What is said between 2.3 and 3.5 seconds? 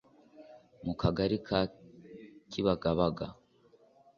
Kibagabaga